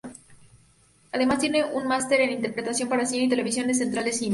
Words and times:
Además, 1.11 1.37
tiene 1.37 1.63
un 1.63 1.85
máster 1.85 2.21
en 2.21 2.31
Interpretación 2.31 2.89
para 2.89 3.05
cine 3.05 3.25
y 3.25 3.29
televisión 3.29 3.69
en 3.69 3.75
"Central 3.75 4.05
de 4.05 4.11
Cine". 4.13 4.29